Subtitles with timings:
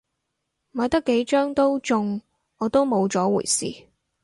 [0.71, 2.19] 買得幾張都中，
[2.57, 3.87] 我都冇咗回事